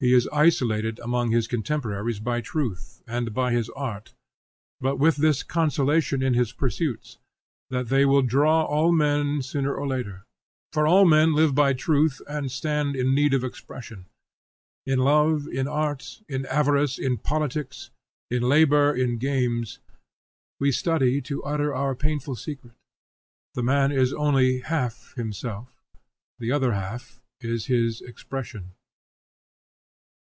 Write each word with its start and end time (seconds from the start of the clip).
He 0.00 0.14
is 0.14 0.28
isolated 0.32 1.00
among 1.00 1.32
his 1.32 1.48
contemporaries 1.48 2.20
by 2.20 2.40
truth 2.40 3.02
and 3.08 3.34
by 3.34 3.50
his 3.50 3.68
art, 3.70 4.14
but 4.80 4.94
with 4.96 5.16
this 5.16 5.42
consolation 5.42 6.22
in 6.22 6.34
his 6.34 6.52
pursuits, 6.52 7.18
that 7.70 7.88
they 7.88 8.04
will 8.06 8.22
draw 8.22 8.62
all 8.62 8.92
men 8.92 9.42
sooner 9.42 9.74
or 9.74 9.88
later. 9.88 10.24
For 10.72 10.86
all 10.86 11.04
men 11.04 11.34
live 11.34 11.52
by 11.52 11.72
truth 11.72 12.22
and 12.28 12.48
stand 12.48 12.94
in 12.94 13.12
need 13.12 13.34
of 13.34 13.42
expression. 13.42 14.06
In 14.86 15.00
love, 15.00 15.48
in 15.48 15.66
art, 15.66 16.22
in 16.28 16.46
avarice, 16.46 16.96
in 17.00 17.16
politics, 17.18 17.90
in 18.30 18.44
labor, 18.44 18.94
in 18.94 19.18
games, 19.18 19.80
we 20.60 20.70
study 20.70 21.20
to 21.22 21.42
utter 21.42 21.74
our 21.74 21.96
painful 21.96 22.36
secret. 22.36 22.74
The 23.54 23.64
man 23.64 23.90
is 23.90 24.12
only 24.12 24.60
half 24.60 25.12
himself, 25.16 25.82
the 26.38 26.52
other 26.52 26.74
half 26.74 27.20
is 27.40 27.66
his 27.66 28.00
expression. 28.00 28.74